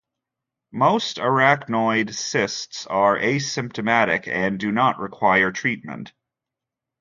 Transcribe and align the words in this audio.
Most 0.73 1.17
arachnoid 1.17 2.15
cysts 2.15 2.87
are 2.87 3.19
asymptomatic, 3.19 4.27
and 4.27 4.59
do 4.59 4.71
not 4.71 4.97
require 4.99 5.51
treatment. 5.51 6.11